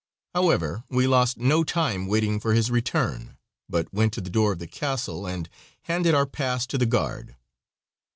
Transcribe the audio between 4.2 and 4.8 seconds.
the door of the